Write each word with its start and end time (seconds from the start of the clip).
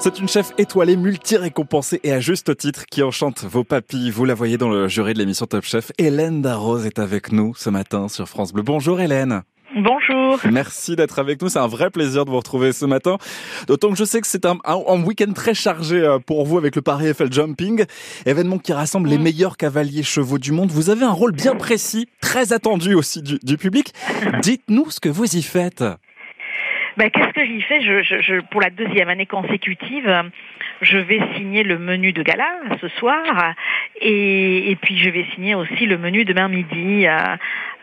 C'est 0.00 0.20
une 0.20 0.28
chef 0.28 0.52
étoilée 0.58 0.96
multi-récompensée 0.96 1.98
et 2.04 2.12
à 2.12 2.20
juste 2.20 2.56
titre 2.56 2.86
qui 2.86 3.02
enchante 3.02 3.42
vos 3.42 3.64
papilles. 3.64 4.12
Vous 4.12 4.24
la 4.24 4.34
voyez 4.34 4.56
dans 4.56 4.68
le 4.68 4.86
jury 4.86 5.12
de 5.12 5.18
l'émission 5.18 5.46
Top 5.46 5.64
Chef. 5.64 5.90
Hélène 5.98 6.40
Darroze 6.40 6.86
est 6.86 7.00
avec 7.00 7.32
nous 7.32 7.52
ce 7.56 7.68
matin 7.68 8.06
sur 8.06 8.28
France 8.28 8.52
Bleu. 8.52 8.62
Bonjour 8.62 9.00
Hélène. 9.00 9.42
Bonjour. 9.74 10.38
Merci 10.52 10.94
d'être 10.94 11.18
avec 11.18 11.42
nous. 11.42 11.48
C'est 11.48 11.58
un 11.58 11.66
vrai 11.66 11.90
plaisir 11.90 12.24
de 12.24 12.30
vous 12.30 12.36
retrouver 12.36 12.72
ce 12.72 12.84
matin. 12.86 13.18
D'autant 13.66 13.90
que 13.90 13.96
je 13.96 14.04
sais 14.04 14.20
que 14.20 14.28
c'est 14.28 14.46
un, 14.46 14.58
un, 14.64 15.02
week-end 15.02 15.32
très 15.34 15.52
chargé 15.52 15.96
euh, 15.96 16.20
pour 16.20 16.46
vous 16.46 16.58
avec 16.58 16.76
le 16.76 16.82
Paris 16.82 17.08
Eiffel 17.08 17.32
Jumping, 17.32 17.84
événement 18.24 18.58
qui 18.58 18.72
rassemble 18.72 19.08
les 19.08 19.18
meilleurs 19.18 19.56
cavaliers 19.56 20.04
chevaux 20.04 20.38
du 20.38 20.52
monde. 20.52 20.70
Vous 20.70 20.90
avez 20.90 21.06
un 21.06 21.12
rôle 21.12 21.32
bien 21.32 21.56
précis, 21.56 22.06
très 22.20 22.52
attendu 22.52 22.94
aussi 22.94 23.20
du, 23.20 23.40
du 23.42 23.58
public. 23.58 23.92
Dites-nous 24.42 24.90
ce 24.90 25.00
que 25.00 25.08
vous 25.08 25.36
y 25.36 25.42
faites. 25.42 25.82
Ben, 26.98 27.10
qu'est-ce 27.10 27.28
que 27.28 27.44
j'y 27.44 27.62
fais? 27.62 27.80
Je, 27.80 28.02
je, 28.02 28.20
je, 28.22 28.40
Pour 28.50 28.60
la 28.60 28.70
deuxième 28.70 29.08
année 29.08 29.24
consécutive, 29.24 30.12
je 30.80 30.98
vais 30.98 31.20
signer 31.36 31.62
le 31.62 31.78
menu 31.78 32.12
de 32.12 32.24
gala 32.24 32.48
ce 32.80 32.88
soir 32.88 33.54
et, 34.00 34.72
et 34.72 34.74
puis 34.74 34.98
je 34.98 35.08
vais 35.08 35.24
signer 35.32 35.54
aussi 35.54 35.86
le 35.86 35.96
menu 35.96 36.24
demain 36.24 36.48
midi. 36.48 37.06
Euh, 37.06 37.16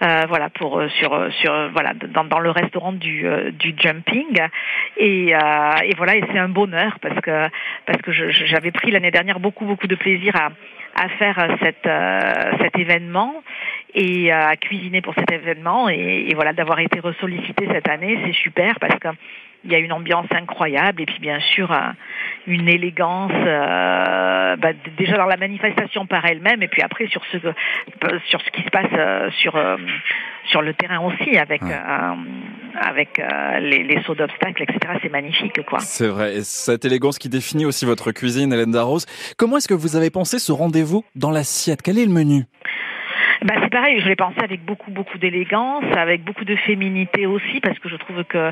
euh, 0.04 0.26
voilà 0.28 0.50
pour 0.50 0.80
euh, 0.80 0.90
sur 1.00 1.32
sur 1.36 1.70
voilà 1.72 1.94
dans, 1.94 2.26
dans 2.26 2.40
le 2.40 2.50
restaurant 2.52 2.92
du 2.92 3.26
du 3.54 3.74
jumping 3.78 4.38
et, 4.98 5.28
et 5.30 5.96
voilà 5.96 6.18
et 6.18 6.24
c'est 6.34 6.38
un 6.38 6.50
bonheur 6.50 6.98
parce 7.02 7.22
que 7.22 7.48
parce 7.86 8.02
que 8.02 8.12
j'avais 8.12 8.72
pris 8.72 8.92
l'année 8.92 9.12
dernière 9.12 9.40
beaucoup 9.40 9.64
beaucoup 9.64 9.88
de 9.88 9.96
plaisir 9.96 10.36
à 10.36 10.50
à 11.02 11.08
faire 11.10 11.58
cette 11.62 11.90
cet 12.62 12.78
événement 12.78 13.42
et 13.96 14.32
euh, 14.32 14.48
à 14.48 14.56
cuisiner 14.58 15.02
pour 15.02 15.16
cet 15.16 15.32
événement. 15.32 15.90
Et, 15.90 16.32
voilà, 16.36 16.54
d'avoir 16.54 16.80
été 16.80 17.00
ressollicité 17.00 17.68
cette 17.72 17.90
année, 17.90 18.20
c'est 18.26 18.34
super 18.34 18.80
parce 18.80 19.00
que 19.00 19.08
il 19.68 19.72
y 19.72 19.76
a 19.76 19.80
une 19.80 19.94
ambiance 19.94 20.28
incroyable 20.30 21.02
et 21.02 21.08
puis 21.08 21.18
bien 21.20 21.40
sûr 21.40 21.72
euh, 21.72 21.80
une 22.46 22.70
élégance 22.70 23.32
euh, 23.34 24.56
bah, 24.58 24.74
déjà 24.96 25.18
dans 25.18 25.26
la 25.26 25.38
manifestation 25.38 26.06
par 26.06 26.24
elle-même 26.24 26.62
et 26.62 26.68
puis 26.68 26.84
après 26.84 27.08
sur 27.08 27.24
ce 27.32 27.40
sur 28.28 28.42
ce 28.42 28.52
qui 28.52 28.62
se 28.62 28.70
passe 28.70 29.32
sur 29.40 29.60
sur 30.52 30.62
le 30.62 30.72
terrain 30.76 31.00
aussi 31.00 31.36
avec 31.36 31.64
avec 32.80 33.20
les, 33.60 33.82
les 33.82 34.04
sauts 34.04 34.14
d'obstacles 34.14 34.62
etc 34.62 35.00
c'est 35.02 35.12
magnifique 35.12 35.60
quoi. 35.66 35.80
C'est 35.80 36.10
vrai. 36.10 36.36
Et 36.36 36.44
cette 36.44 36.86
élégance 36.86 37.18
qui 37.18 37.30
définit 37.30 37.66
aussi 37.66 37.86
votre 37.86 38.12
cuisine 38.12 38.54
Hélène 38.54 38.70
Darroze 38.70 39.08
comment 39.36 39.58
est-ce 39.58 39.68
que 39.68 39.74
vous 39.74 39.96
avez 39.96 40.12
pensé 40.12 40.38
ce 40.38 40.52
rendez-vous 40.52 41.04
dans 41.16 41.32
l'assiette? 41.32 41.82
Quel 41.82 41.98
est 41.98 42.06
le 42.06 42.14
menu? 42.14 42.46
Bah, 43.44 43.56
c'est 43.62 43.70
pareil, 43.70 44.00
je 44.00 44.08
l'ai 44.08 44.16
pensé 44.16 44.40
avec 44.42 44.64
beaucoup 44.64 44.92
beaucoup 44.92 45.18
d'élégance, 45.18 45.84
avec 45.98 46.24
beaucoup 46.24 46.46
de 46.46 46.56
féminité 46.56 47.26
aussi, 47.26 47.60
parce 47.60 47.78
que 47.80 47.90
je 47.90 47.96
trouve 47.96 48.24
que 48.24 48.52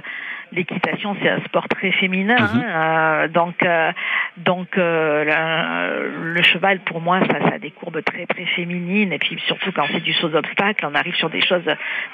l'équitation 0.52 1.16
c'est 1.22 1.30
un 1.30 1.42
sport 1.42 1.68
très 1.68 1.92
féminin. 1.92 2.36
Hein, 2.40 2.64
euh, 2.64 3.28
donc 3.28 3.64
euh, 3.64 3.92
donc 4.38 4.78
euh, 4.78 6.10
le, 6.22 6.42
cheval 6.42 6.80
pour 6.82 7.02
moi 7.02 7.20
ça, 7.22 7.40
ça 7.40 7.56
a 7.56 7.60
des 7.60 7.72
courbes 7.72 8.04
très 8.04 8.26
très 8.26 8.46
féminines 8.46 9.14
et 9.14 9.20
puis 9.20 9.40
surtout 9.48 9.72
quand 9.72 9.86
c'est 9.92 10.04
du 10.04 10.14
saut 10.14 10.30
d'obstacle, 10.30 10.86
on 10.90 10.96
arrive 10.96 11.16
sur 11.16 11.30
des 11.30 11.42
choses 11.42 11.68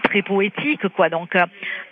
très 0.03 0.21
poétiques 0.21 0.87
quoi. 0.89 1.09
Donc 1.09 1.35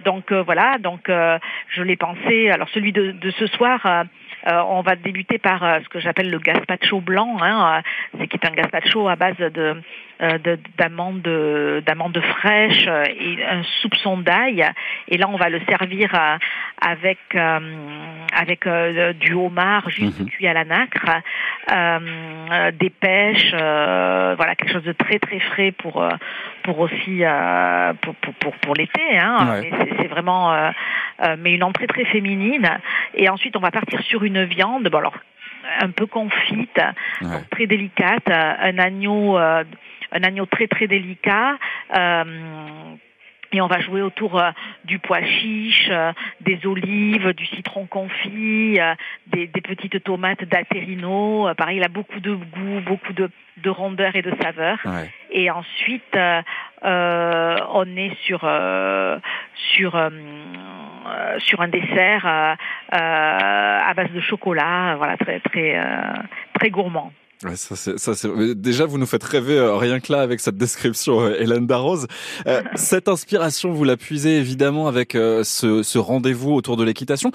donc 0.06 0.32
voilà, 0.32 0.78
donc 0.80 1.10
je 1.10 1.84
l'ai 1.84 1.98
pensé. 1.98 2.50
Alors 2.50 2.70
celui 2.70 2.92
de, 2.92 3.12
de 3.12 3.30
ce 3.32 3.48
soir. 3.48 4.06
on 4.46 4.82
va 4.82 4.96
débuter 4.96 5.38
par 5.40 5.60
ce 5.84 5.90
que 5.90 6.00
j'appelle 6.00 6.30
le 6.30 6.40
gazpacho 6.40 7.02
blanc, 7.02 7.38
hein, 7.42 7.82
c'est 8.18 8.28
qui 8.28 8.38
est 8.38 8.48
un 8.48 8.54
gazpacho 8.54 9.08
à 9.08 9.16
base 9.16 9.38
de 9.38 9.68
euh, 9.68 9.82
d'amandes 10.20 11.22
d'amandes 11.86 12.20
fraîches 12.20 12.88
et 12.88 13.46
un 13.46 13.64
soupçon 13.82 14.18
d'ail. 14.18 14.66
Et 15.08 15.18
là, 15.18 15.28
on 15.30 15.38
va 15.38 15.50
le 15.50 15.62
servir 15.70 16.10
euh, 16.14 16.38
avec 16.82 17.20
euh, 17.36 17.60
avec 18.34 18.68
du 19.20 19.34
homard 19.34 19.90
juste 19.90 20.20
mhm. 20.20 20.30
cuit 20.30 20.48
à 20.48 20.54
la 20.54 20.66
nacre, 20.66 21.22
des 22.80 22.90
pêches, 22.90 23.52
voilà 23.52 24.56
quelque 24.56 24.74
chose 24.74 24.84
de 24.84 24.94
très 24.94 25.20
très 25.20 25.40
frais 25.40 25.72
pour 25.72 26.08
pour 26.64 26.80
aussi 26.80 27.22
pour 28.02 28.16
pour 28.16 28.54
pour, 28.56 28.74
l'été. 28.76 29.18
Hein. 29.20 29.62
C'est 30.00 30.08
vraiment 30.08 30.72
mais 31.40 31.54
une 31.54 31.64
entrée 31.64 31.88
très 31.88 32.06
féminine. 32.06 32.70
Et 33.14 33.30
ensuite, 33.30 33.56
on 33.56 33.62
va 33.62 33.72
partir 33.72 34.02
sur 34.02 34.24
une 34.24 34.44
viande. 34.46 34.88
Bon 34.90 34.98
alors 34.98 35.18
un 35.80 35.90
peu 35.90 36.06
confite, 36.06 36.80
très 37.52 37.68
délicate, 37.68 38.30
un 38.30 38.78
agneau 38.78 39.38
un 40.12 40.24
agneau 40.24 40.46
très 40.46 40.68
très 40.68 40.88
délicat. 40.88 41.58
Euh, 41.96 42.24
et 43.54 43.62
on 43.62 43.68
va 43.68 43.80
jouer 43.80 44.02
autour 44.02 44.38
euh, 44.38 44.52
du 44.84 45.00
pois 45.00 45.24
chiche, 45.24 45.88
euh, 45.90 46.12
des 46.42 46.60
olives, 46.66 47.32
du 47.32 47.46
citron 47.46 47.86
confit, 47.86 48.78
des, 49.28 49.48
petites 49.48 50.04
tomates 50.04 50.44
d'alterino. 50.44 51.48
pareil, 51.58 51.78
il 51.78 51.84
a 51.84 51.88
beaucoup 51.88 52.20
de 52.20 52.34
goût, 52.34 52.82
beaucoup 52.86 53.14
de, 53.14 53.30
de 53.64 53.70
rondeur 53.70 54.18
et 54.18 54.22
de 54.22 54.34
saveur. 54.42 54.80
Et 55.32 55.50
ensuite, 55.50 56.18
on 56.84 57.86
est 57.96 58.16
sur 58.26 58.40
sur 59.56 60.10
sur 61.40 61.62
un 61.62 61.68
dessert 61.70 62.58
à 62.92 63.94
base 63.96 64.12
de 64.12 64.20
chocolat, 64.20 64.96
voilà, 64.98 65.16
très 65.16 65.40
très 65.40 65.82
très 66.54 66.70
gourmand. 66.70 67.14
Ouais, 67.44 67.56
ça, 67.56 67.76
c'est, 67.76 68.00
ça, 68.00 68.16
c'est... 68.16 68.56
Déjà, 68.56 68.86
vous 68.86 68.98
nous 68.98 69.06
faites 69.06 69.24
rêver 69.24 69.58
euh, 69.58 69.76
rien 69.76 70.00
que 70.00 70.12
là 70.12 70.22
avec 70.22 70.40
cette 70.40 70.58
description, 70.58 71.22
euh, 71.22 71.36
Hélène 71.40 71.68
Darroze. 71.68 72.08
Euh, 72.48 72.64
cette 72.76 73.08
inspiration, 73.08 73.72
vous 73.72 73.84
la 73.84 73.96
puisez 73.96 74.38
évidemment 74.38 74.88
avec 74.88 75.14
ce, 75.14 75.84
ce 75.84 75.98
rendez-vous 75.98 76.54
autour 76.54 76.78
de 76.78 76.84
l'équitation. 76.84 77.32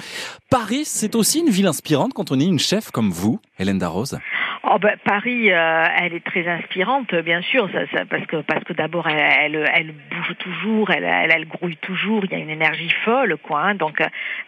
Paris, 0.51 0.83
c'est 0.85 1.15
aussi 1.15 1.41
une 1.41 1.51
ville 1.51 1.69
inspirante 1.69 2.15
quand 2.15 2.33
on 2.33 2.41
est 2.41 2.45
une 2.45 2.59
chef 2.59 2.91
comme 2.91 3.11
vous, 3.11 3.39
Hélène 3.59 3.79
Darroze. 3.79 4.19
Oh 4.65 4.79
ben, 4.79 4.97
Paris, 5.05 5.51
euh, 5.51 5.85
elle 5.99 6.15
est 6.15 6.25
très 6.25 6.47
inspirante, 6.47 7.13
bien 7.17 7.43
sûr, 7.43 7.69
ça, 7.73 7.81
ça, 7.93 8.05
parce 8.05 8.25
que 8.27 8.37
parce 8.43 8.63
que 8.63 8.73
d'abord 8.73 9.09
elle, 9.09 9.57
elle, 9.57 9.71
elle, 9.75 9.93
bouge 9.93 10.37
toujours, 10.39 10.91
elle, 10.91 11.03
elle, 11.03 11.33
elle, 11.35 11.49
grouille 11.49 11.77
toujours, 11.79 12.25
il 12.25 12.31
y 12.31 12.35
a 12.35 12.39
une 12.39 12.51
énergie 12.51 12.95
folle, 13.05 13.37
quoi. 13.43 13.61
Hein, 13.61 13.75
donc 13.75 14.01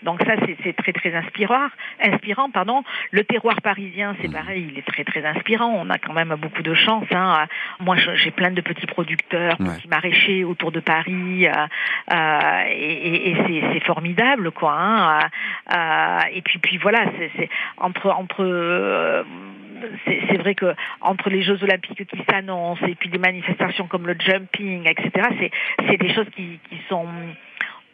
donc 0.04 0.22
ça 0.22 0.34
c'est 0.62 0.72
très 0.76 0.92
très 0.92 1.14
inspirant, 1.14 1.66
inspirant, 2.00 2.48
pardon. 2.50 2.84
Le 3.10 3.24
terroir 3.24 3.60
parisien, 3.60 4.14
c'est 4.20 4.28
mmh. 4.28 4.32
pareil, 4.32 4.68
il 4.70 4.78
est 4.78 4.86
très 4.86 5.04
très 5.04 5.24
inspirant. 5.24 5.72
On 5.76 5.90
a 5.90 5.98
quand 5.98 6.12
même 6.12 6.34
beaucoup 6.36 6.62
de 6.62 6.74
chance. 6.74 7.06
Hein. 7.10 7.46
Moi, 7.80 7.96
j'ai 8.14 8.30
plein 8.30 8.50
de 8.50 8.60
petits 8.60 8.86
producteurs, 8.86 9.56
petits 9.56 9.88
maraîchers 9.88 10.44
autour 10.44 10.72
de 10.72 10.80
Paris, 10.80 11.46
euh, 11.46 11.52
euh, 12.12 12.64
et, 12.70 13.30
et 13.30 13.64
c'est 13.72 13.84
formidable, 13.84 14.50
quoi. 14.52 14.74
Hein. 14.78 15.20
Euh, 15.74 16.20
et 16.32 16.42
puis 16.42 16.58
puis 16.58 16.78
voilà, 16.78 17.04
c'est 17.36 17.48
entre 17.78 18.10
entre 18.10 19.24
c'est 20.04 20.36
vrai 20.38 20.54
que 20.54 20.74
entre 21.00 21.30
les 21.30 21.42
Jeux 21.42 21.62
Olympiques 21.62 22.06
qui 22.06 22.22
s'annoncent 22.28 22.86
et 22.86 22.94
puis 22.94 23.08
des 23.08 23.18
manifestations 23.18 23.86
comme 23.86 24.06
le 24.06 24.16
jumping, 24.18 24.88
etc., 24.88 25.50
c'est 25.88 25.96
des 25.96 26.12
choses 26.12 26.28
qui, 26.34 26.58
qui 26.68 26.78
sont 26.88 27.06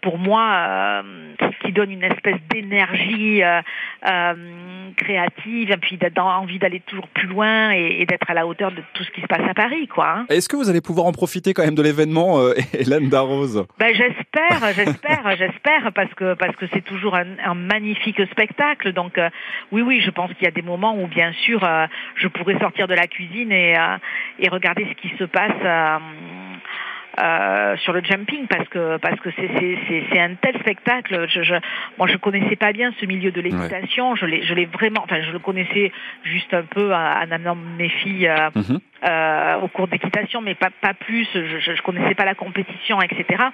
pour 0.01 0.19
moi, 0.19 1.03
euh, 1.03 1.30
qui 1.63 1.73
donne 1.73 1.91
une 1.91 2.03
espèce 2.03 2.37
d'énergie 2.51 3.43
euh, 3.43 3.61
euh, 4.09 4.35
créative, 4.97 5.71
et 5.71 5.77
puis 5.77 5.99
envie 6.17 6.59
d'aller 6.59 6.81
toujours 6.81 7.09
plus 7.09 7.27
loin 7.29 7.71
et, 7.71 8.05
d'être 8.07 8.29
à 8.31 8.35
la 8.35 8.47
hauteur 8.47 8.71
de 8.73 8.83
tout 8.95 9.05
ce 9.05 9.11
qui 9.11 9.21
se 9.21 9.27
passe 9.27 9.49
à 9.49 9.55
Paris, 9.55 9.89
quoi. 9.89 10.11
Hein. 10.11 10.27
Est-ce 10.29 10.49
que 10.49 10.57
vous 10.57 10.69
allez 10.69 10.81
pouvoir 10.81 11.07
en 11.07 11.13
profiter 11.13 11.55
quand 11.55 11.65
même 11.65 11.75
de 11.75 11.83
l'événement, 11.83 12.41
Hélène 12.73 13.09
Darroze? 13.09 13.67
Ben, 13.79 13.95
j'espère, 13.95 14.73
j'espère, 14.75 15.37
j'espère, 15.39 15.93
parce 15.95 16.13
que 16.15 16.35
parce 16.35 16.57
que 16.57 16.67
c'est 16.73 16.85
toujours 16.85 17.17
un, 17.17 17.55
magnifique 17.55 18.21
spectacle. 18.31 18.93
Donc 18.93 19.19
oui, 19.73 19.83
oui, 19.83 20.01
je 20.01 20.11
pense 20.11 20.33
qu'il 20.35 20.45
y 20.45 20.49
a 20.49 20.53
des 20.53 20.63
moments 20.63 20.97
où 20.97 21.07
bien 21.07 21.33
sûr 21.45 21.61
je 22.15 22.29
pourrais 22.29 22.59
sortir 22.59 22.89
de 22.89 22.95
la 22.95 23.07
cuisine 23.07 23.53
et 23.53 23.75
et 24.39 24.49
regarder 24.49 24.87
ce 24.89 24.95
qui 25.01 25.15
se 25.17 25.25
passe 25.25 26.01
euh, 27.19 27.77
sur 27.79 27.93
le 27.93 28.03
jumping 28.05 28.47
parce 28.47 28.69
que 28.69 28.99
parce 28.99 29.19
que 29.21 29.31
c'est 29.37 29.51
c'est 29.57 30.05
c'est 30.13 30.21
un 30.21 30.35
tel 30.35 30.59
spectacle. 30.61 31.27
Je, 31.29 31.43
je 31.43 31.55
moi 31.99 32.07
je 32.07 32.17
connaissais 32.17 32.57
pas 32.57 32.73
bien 32.73 32.93
ce 33.01 33.07
milieu 33.07 33.31
de 33.33 33.41
l'équitation. 33.41 34.15
Je 34.15 34.27
l'ai 34.27 34.43
je 34.43 34.55
l'ai 34.55 34.67
vraiment. 34.67 35.03
Enfin 35.03 35.21
je 35.21 35.33
le 35.33 35.39
connaissais 35.39 35.93
juste 36.25 36.55
un 36.55 36.63
peu 36.63 36.95
en 36.95 37.31
amenant 37.31 37.57
mes 37.57 37.89
filles 37.89 38.29
euh, 38.29 38.51
mhm. 38.55 38.81
euh, 39.09 39.61
au 39.61 39.69
cours 39.69 39.89
d'équitation, 39.89 40.41
mais 40.41 40.55
pas 40.55 40.71
pas 40.81 40.95
plus. 40.95 41.29
Je, 41.35 41.59
je, 41.59 41.75
je 41.75 41.83
connaissais 41.83 42.15
pas 42.15 42.25
la 42.25 42.35
compétition, 42.35 43.01
etc. 43.03 43.51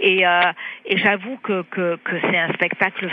Et, 0.00 0.26
euh, 0.26 0.40
et 0.84 0.98
j'avoue 0.98 1.38
que, 1.42 1.62
que, 1.62 1.96
que 2.04 2.20
c'est 2.20 2.38
un 2.38 2.52
spectacle 2.52 3.08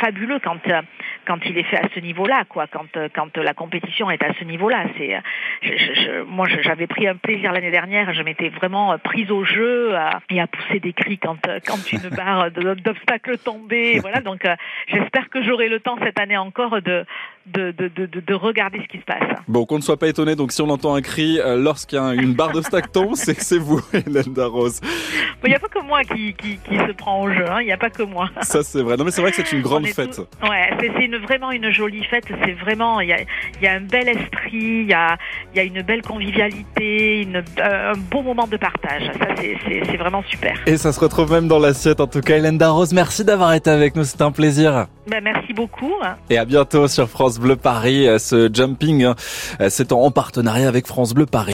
fabuleux 0.00 0.38
quand, 0.42 0.66
euh, 0.68 0.82
quand 1.26 1.38
il 1.46 1.58
est 1.58 1.64
fait 1.64 1.78
à 1.78 1.88
ce 1.94 2.00
niveau-là, 2.00 2.44
quoi. 2.48 2.66
Quand, 2.66 2.96
euh, 2.96 3.08
quand 3.12 3.36
la 3.36 3.54
compétition 3.54 4.10
est 4.10 4.22
à 4.22 4.32
ce 4.38 4.44
niveau-là, 4.44 4.84
c'est, 4.96 5.20
je, 5.62 5.76
je, 5.76 6.22
moi, 6.22 6.46
j'avais 6.48 6.86
pris 6.86 7.06
un 7.06 7.16
plaisir 7.16 7.52
l'année 7.52 7.70
dernière. 7.70 8.12
Je 8.12 8.22
m'étais 8.22 8.48
vraiment 8.48 8.96
prise 8.98 9.30
au 9.30 9.44
jeu 9.44 9.94
et 10.30 10.40
à 10.40 10.46
pousser 10.46 10.80
des 10.80 10.92
cris 10.92 11.18
quand, 11.18 11.38
quand 11.66 11.92
une 11.92 12.08
barre 12.16 12.50
d'obstacles 12.50 13.38
tombait. 13.38 13.98
Voilà. 14.00 14.20
Donc, 14.20 14.46
j'espère 14.88 15.28
que 15.28 15.42
j'aurai 15.42 15.68
le 15.68 15.80
temps 15.80 15.96
cette 16.02 16.18
année 16.18 16.36
encore 16.36 16.82
de 16.82 17.04
de, 17.46 17.72
de, 17.72 17.88
de, 17.88 18.20
de 18.20 18.34
regarder 18.34 18.80
ce 18.82 18.88
qui 18.88 18.98
se 18.98 19.04
passe. 19.04 19.38
Bon, 19.48 19.64
qu'on 19.66 19.76
ne 19.76 19.82
soit 19.82 19.98
pas 19.98 20.08
étonné, 20.08 20.36
donc 20.36 20.52
si 20.52 20.62
on 20.62 20.68
entend 20.68 20.94
un 20.94 21.00
cri 21.00 21.40
euh, 21.40 21.56
lorsqu'il 21.56 21.96
y 21.96 22.00
a 22.00 22.14
une 22.14 22.34
barre 22.34 22.52
de 22.52 22.60
stacton, 22.60 23.10
c'est 23.14 23.34
que 23.34 23.42
c'est 23.42 23.58
vous, 23.58 23.80
Hélène 23.92 24.32
Darroze. 24.34 24.80
Il 25.44 25.48
n'y 25.48 25.54
a 25.54 25.58
pas 25.58 25.68
que 25.68 25.82
moi 25.84 26.02
qui, 26.02 26.34
qui, 26.34 26.58
qui 26.58 26.76
se 26.76 26.92
prend 26.92 27.22
au 27.22 27.30
jeu, 27.30 27.44
hein. 27.50 27.60
il 27.60 27.66
n'y 27.66 27.72
a 27.72 27.78
pas 27.78 27.90
que 27.90 28.02
moi. 28.02 28.28
Ça 28.42 28.62
c'est 28.62 28.82
vrai. 28.82 28.96
Non 28.96 29.04
mais 29.04 29.10
c'est 29.10 29.22
vrai 29.22 29.30
que 29.30 29.36
c'est 29.36 29.52
une 29.52 29.62
grande 29.62 29.86
fête. 29.86 30.16
Tout... 30.16 30.48
Ouais, 30.48 30.70
c'est 30.78 31.04
une, 31.04 31.16
vraiment 31.16 31.50
une 31.50 31.70
jolie 31.70 32.04
fête. 32.04 32.24
C'est 32.44 32.52
vraiment, 32.52 33.00
il 33.00 33.08
y 33.08 33.12
a, 33.12 33.18
y 33.62 33.66
a 33.66 33.72
un 33.72 33.80
bel 33.80 34.08
esprit, 34.08 34.50
il 34.52 34.88
y 34.88 34.94
a, 34.94 35.16
y 35.54 35.60
a 35.60 35.62
une 35.62 35.82
belle 35.82 36.02
convivialité, 36.02 37.22
une, 37.22 37.42
un 37.62 37.92
beau 38.10 38.22
moment 38.22 38.46
de 38.46 38.56
partage. 38.56 39.10
Ça 39.18 39.28
c'est 39.36 39.96
vraiment 39.96 40.22
super. 40.28 40.54
Et 40.66 40.76
ça 40.76 40.92
se 40.92 41.00
retrouve 41.00 41.32
même 41.32 41.48
dans 41.48 41.58
l'assiette. 41.58 42.00
En 42.00 42.06
tout 42.06 42.20
cas, 42.20 42.36
Hélène 42.36 42.58
Darroze, 42.58 42.92
merci 42.92 43.24
d'avoir 43.24 43.52
été 43.54 43.70
avec 43.70 43.96
nous. 43.96 44.04
C'était 44.04 44.22
un 44.22 44.32
plaisir. 44.32 44.86
Ben, 45.10 45.24
merci 45.24 45.52
beaucoup. 45.52 45.92
Et 46.28 46.38
à 46.38 46.44
bientôt 46.44 46.86
sur 46.86 47.08
France 47.08 47.40
Bleu 47.40 47.56
Paris. 47.56 48.06
Ce 48.20 48.48
jumping, 48.52 49.02
hein, 49.02 49.16
c'est 49.68 49.90
en 49.90 50.10
partenariat 50.12 50.68
avec 50.68 50.86
France 50.86 51.14
Bleu 51.14 51.26
Paris. 51.26 51.48